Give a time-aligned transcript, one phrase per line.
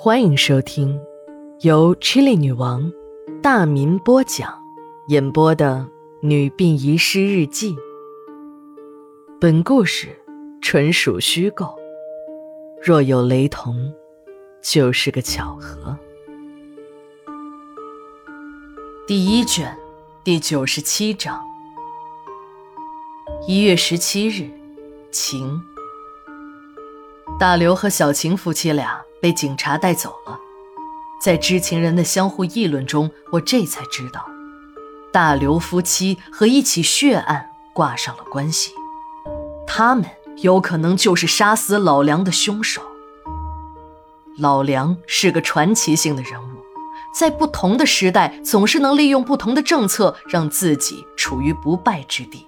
[0.00, 0.96] 欢迎收听
[1.62, 2.92] 由 Chili 女王
[3.42, 4.56] 大民播讲、
[5.08, 5.88] 演播的
[6.26, 7.74] 《女病遗失日记》。
[9.40, 10.16] 本故事
[10.62, 11.76] 纯属虚构，
[12.80, 13.92] 若有雷同，
[14.62, 15.98] 就是个巧合。
[19.04, 19.76] 第一卷
[20.22, 21.42] 第九十七章。
[23.48, 24.48] 一月十七日，
[25.10, 25.60] 晴。
[27.36, 30.38] 大刘和小晴夫妻俩被警察带走了，
[31.20, 34.24] 在知情人的相互议论中，我这才知道，
[35.12, 38.72] 大刘夫妻和一起血案挂上了关系，
[39.66, 40.04] 他们
[40.38, 42.80] 有可能就是杀死老梁的凶手。
[44.38, 46.58] 老梁是个传奇性的人物，
[47.12, 52.46] 在不同的时代，总是能利用不同的政策，让自己处于不败之地。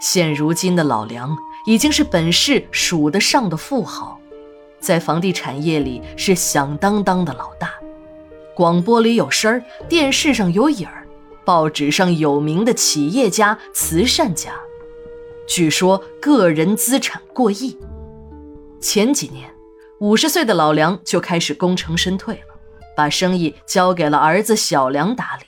[0.00, 1.36] 现如今的老梁。
[1.66, 4.20] 已经是本市数得上的富豪，
[4.84, 7.72] 在房地产业里是响当当的老大。
[8.54, 11.06] 广播里有声儿，电视上有影儿，
[11.44, 14.52] 报纸上有名的企业家、慈善家，
[15.48, 17.76] 据说个人资产过亿。
[18.80, 19.50] 前几年，
[20.00, 22.54] 五十岁的老梁就开始功成身退了，
[22.94, 25.46] 把生意交给了儿子小梁打理，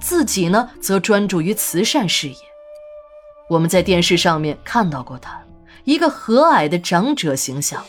[0.00, 2.36] 自己呢则专注于慈善事业。
[3.50, 5.36] 我们在电视上面看到过他。
[5.84, 7.82] 一个和蔼的长者形象。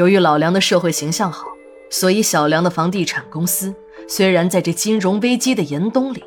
[0.00, 1.44] 由于老梁的社会形象好，
[1.90, 3.74] 所以小梁的房地产公司
[4.08, 6.24] 虽然在这金融危机的严冬里，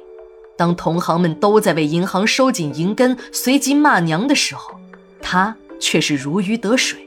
[0.55, 4.75] 当同行们都在为银行收紧银根、随即骂娘的时候，
[5.19, 6.99] 他却是如鱼得水，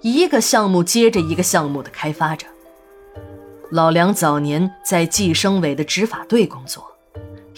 [0.00, 2.48] 一个项目接着一个项目的开发着。
[3.70, 6.84] 老梁早年在计生委的执法队工作，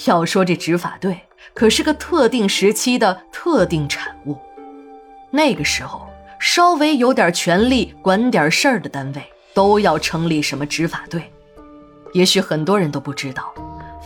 [0.04, 1.18] 要说这执法队
[1.54, 4.36] 可是个特定时期的特定产物。
[5.30, 6.09] 那个时候，
[6.40, 11.22] 稍微有点权力、管点事儿的单位，都要成立什么执法队。
[12.14, 13.54] 也许很多人都不知道，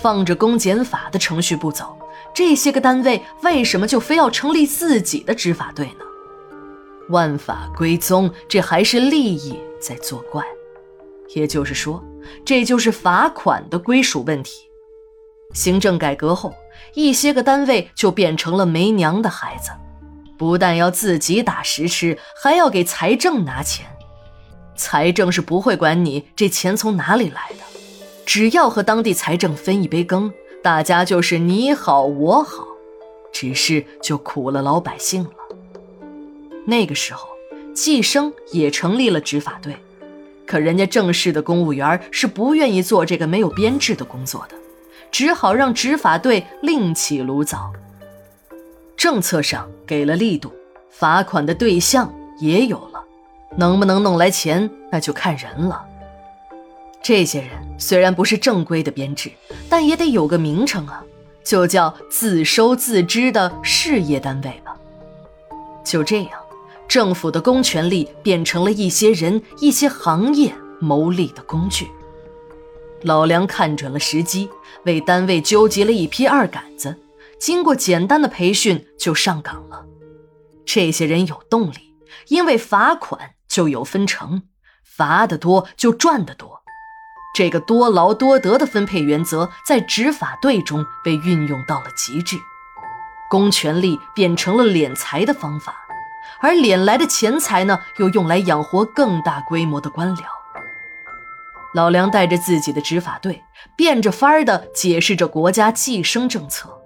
[0.02, 1.96] 放着公检法的程序不走，
[2.34, 6.04] 这些个单位为什么就非要成立自己的执法队呢？
[7.08, 10.44] 万法归宗，这还是利益在作怪。
[11.34, 12.02] 也就是说，
[12.44, 14.68] 这就是罚款的归属问题。
[15.52, 16.52] 行政改革后，
[16.94, 19.70] 一些个单位就变成了没娘的孩子。
[20.36, 23.86] 不但要自己打食吃，还要给财政拿钱。
[24.76, 27.80] 财政是不会管你这钱从哪里来的，
[28.26, 32.64] 只要和当地财政分一杯羹，大家就是你好我好。
[33.32, 35.30] 只是就苦了老百姓了。
[36.66, 37.28] 那个时候，
[37.74, 39.76] 计生也成立了执法队，
[40.46, 44.56] 可人家正式的公务员是不愿意做这个没有编制的工作的，
[45.10, 47.72] 只好让执法队另起炉灶。
[48.96, 50.52] 政策上给了力度，
[50.90, 53.02] 罚款的对象也有了，
[53.56, 55.84] 能不能弄来钱，那就看人了。
[57.02, 59.30] 这些人虽然不是正规的编制，
[59.68, 61.04] 但也得有个名称啊，
[61.42, 64.74] 就叫自收自支的事业单位吧。
[65.84, 66.30] 就这样，
[66.88, 71.88] 政府的公权力变成了一些人、一些行业谋利的工具。
[73.02, 74.48] 老梁看准了时机，
[74.84, 76.96] 为单位纠集了一批二杆子。
[77.44, 79.84] 经过简单的培训就上岗了，
[80.64, 81.94] 这些人有动力，
[82.28, 84.44] 因为罚款就有分成，
[84.82, 86.62] 罚得多就赚得多。
[87.34, 92.38] 这个多劳多得的分配原则在执法队中被运用到了极致，
[93.28, 95.76] 公权力变成了敛财的方法，
[96.40, 100.22] 而敛来的钱财呢，又用来养活更大规模的官僚。
[101.74, 103.44] 老梁带着自己的执法队，
[103.76, 106.80] 变着法儿地解释着国家计生政策。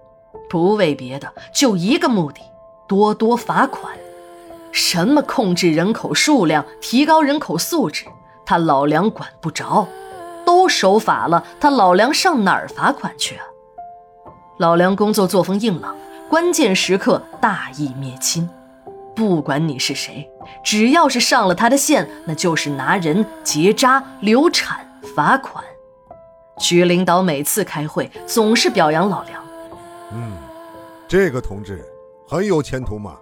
[0.49, 2.41] 不为别的，就一个目的：
[2.87, 3.93] 多多罚款。
[4.73, 8.05] 什么控制人口数量、提高人口素质，
[8.45, 9.87] 他老梁管不着。
[10.45, 13.45] 都守法了，他老梁上哪儿罚款去啊？
[14.57, 15.95] 老梁工作作风硬朗，
[16.29, 18.49] 关键时刻大义灭亲。
[19.15, 20.27] 不管你是谁，
[20.65, 24.81] 只要是上了他的线，那就是拿人、结扎、流产、
[25.15, 25.63] 罚款。
[26.59, 29.38] 局领导每次开会总是表扬老梁。
[31.09, 31.83] 这个同志
[32.29, 33.17] 很有前途嘛。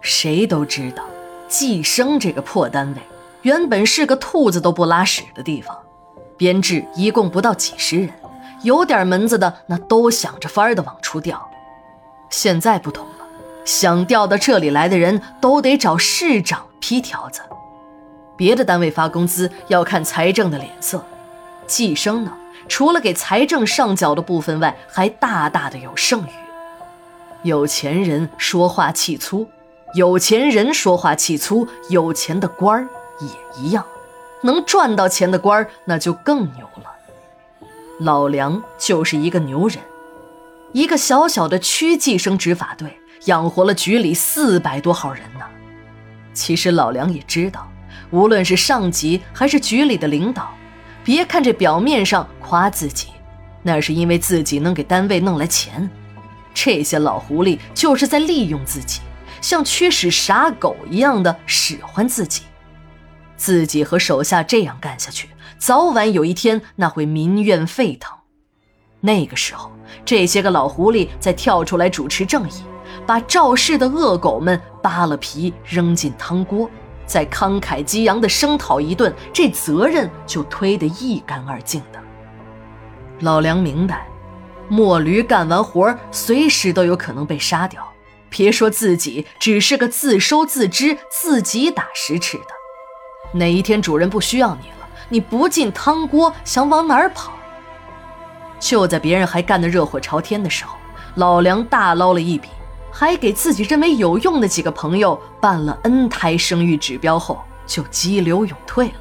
[0.00, 1.02] 谁都知道，
[1.48, 3.02] 计生这个破单位
[3.42, 5.76] 原本是个兔子都不拉屎的地方，
[6.36, 8.10] 编制一共不到几十人，
[8.62, 11.50] 有点门子的那都想着法儿的往出调。
[12.30, 13.26] 现在不同了，
[13.64, 17.40] 想调到这里来的人都得找市长批条子。
[18.36, 21.04] 别的单位发工资要看财政的脸色，
[21.66, 22.32] 计生呢？
[22.68, 26.45] 除了给财政上缴的部分外，还大大的有剩余。
[27.46, 29.48] 有钱人说话气粗，
[29.94, 32.88] 有钱人说话气粗，有钱的官儿
[33.20, 33.86] 也一样。
[34.42, 36.90] 能赚到钱的官儿那就更牛了。
[38.00, 39.78] 老梁就是一个牛人，
[40.72, 45.46] 一个小小的区计生执法队养活了局里四百多号人呢。
[46.34, 47.68] 其实老梁也知道，
[48.10, 50.52] 无论是上级还是局里的领导，
[51.04, 53.10] 别看这表面上夸自己，
[53.62, 55.88] 那是因为自己能给单位弄来钱。
[56.58, 59.02] 这些老狐狸就是在利用自己，
[59.42, 62.44] 像驱使傻狗一样的使唤自己。
[63.36, 68.16] 自己和手下这样干下去，早晚有一天那会民怨沸腾。
[69.00, 69.70] 那个时候，
[70.02, 72.62] 这些个老狐狸再跳出来主持正义，
[73.06, 76.70] 把肇事的恶狗们扒了皮扔进汤锅，
[77.04, 82.00] 再慷慨激昂的声讨一顿，这责任就推得一干二净的。
[83.20, 84.06] 老梁明白。
[84.68, 87.86] 墨驴干完活随时都有可能被杀掉。
[88.28, 92.44] 别说自己只是个自收自支、自己打食吃的，
[93.32, 97.32] 哪一天主人不需要你了，你不进汤锅，想往哪儿跑？
[98.58, 100.76] 就在别人还干得热火朝天的时候，
[101.14, 102.48] 老梁大捞了一笔，
[102.90, 108.94] 还给自己认为有用的几个朋友办了 N 胎生育指标后，就激流勇退了。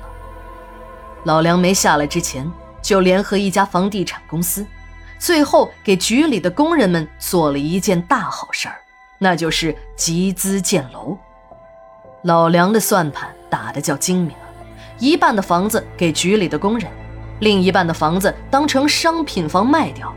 [1.24, 2.50] 老梁没下来之前，
[2.82, 4.66] 就联合一家房地产公司。
[5.26, 8.76] 最后给局里的工人们做了一件大好事儿，
[9.18, 11.18] 那就是集资建楼。
[12.26, 14.46] 老梁的算盘打得叫精明啊！
[15.00, 16.92] 一半的房子给局里的工人，
[17.40, 20.14] 另一半的房子当成商品房卖掉，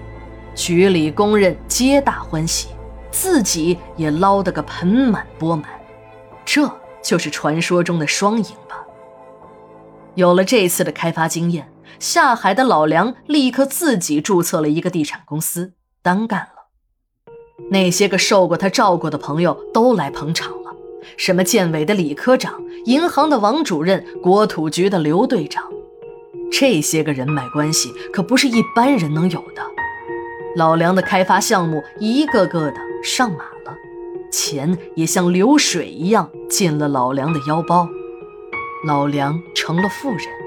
[0.55, 2.69] 局里工人皆大欢喜，
[3.11, 5.71] 自己也捞得个盆满钵满。
[6.45, 6.71] 这
[7.03, 8.85] 就是传说中的双赢吧。
[10.17, 11.67] 有了这次的开发经验。
[11.99, 16.69] 下海的老梁立刻自己注册了一个地产公司，单干了。
[17.70, 20.75] 那些个受过他照顾的朋友都来捧场了，
[21.17, 25.64] 什么建委的李科长、银行的王主任、国土局的刘队长，
[26.52, 29.62] 这些个人脉关系可不是一般人能有的。
[30.56, 33.76] 老梁的开发项目一个个的上马了，
[34.32, 37.88] 钱也像流水一样进了老梁的腰包，
[38.87, 40.38] 老梁成了富人。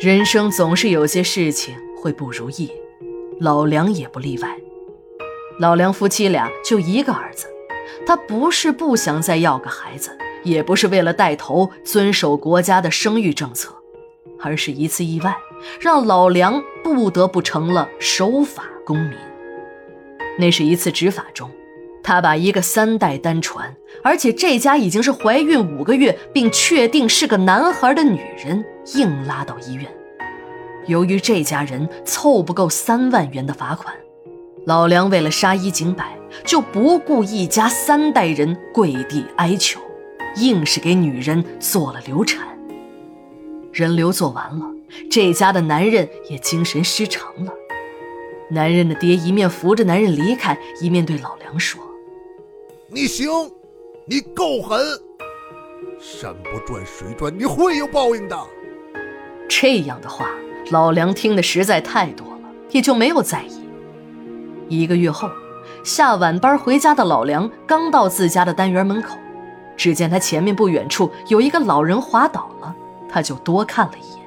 [0.00, 2.72] 人生总是有些事情会不如意，
[3.38, 4.56] 老梁也不例外。
[5.58, 7.46] 老梁夫妻俩就一个儿子，
[8.06, 13.74] 他不是不想再要个孩子，也不是为了带头遵守国家的生育政策，
[14.40, 15.36] 而是一次意外，
[15.78, 19.12] 让老梁不得不成了守法公民。
[20.38, 21.50] 那是一次执法中，
[22.10, 23.72] 他把一个三代单传，
[24.02, 28.64] 而且这家已经是怀孕五个月，并确定是个男孩的女人。
[28.96, 29.86] 硬拉到医院。
[30.88, 33.94] 由于这家人凑不够三万元的罚款，
[34.66, 39.80] 老梁为了杀一儆百，就不顾一家三代人跪地哀求，
[40.34, 42.44] 硬是给女人做了流产。
[43.72, 44.66] 人流做完了，
[45.08, 47.52] 这家的男人也精神失常了。
[48.50, 51.80] 男人的爹一面扶着男人离开，一面对老梁说
[52.92, 53.28] ：“你行，
[54.04, 54.80] 你够狠，
[56.00, 58.36] 山不转水转，你会有报应的。”
[59.48, 60.28] 这样的话，
[60.72, 63.64] 老梁听的实在太多了，也就没有在意。
[64.68, 65.30] 一个月后，
[65.84, 69.16] 下晚班回家的老梁刚到自家的单元门口，
[69.76, 72.74] 只见他前面不远处有一个老人滑倒了，
[73.08, 74.20] 他就多看了一眼。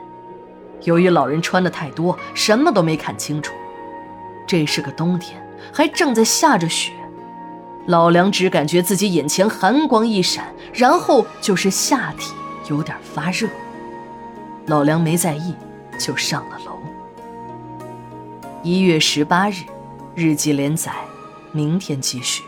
[0.83, 3.53] 由于老人穿的太多，什么都没看清楚。
[4.47, 6.93] 这是个冬天，还正在下着雪，
[7.85, 12.33] 老梁只感觉自己眼前寒光一闪，然后就是下体
[12.69, 13.47] 有点发热。
[14.67, 15.53] 老梁没在意，
[15.99, 16.79] 就上了楼。
[18.61, 19.63] 一月十八日，
[20.15, 20.93] 日记连载，
[21.51, 22.43] 明天继续。